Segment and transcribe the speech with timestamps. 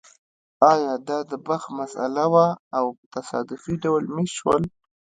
[0.71, 4.63] ایا دا د بخت مسئله وه او په تصادفي ډول مېشت شول